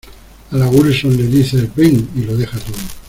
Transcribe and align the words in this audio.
a 0.49 0.57
la 0.57 0.67
Wilson 0.67 1.15
le 1.15 1.27
dices 1.27 1.69
ven 1.75 2.07
y 2.15 2.23
lo 2.23 2.35
deja 2.35 2.57
todo. 2.57 2.77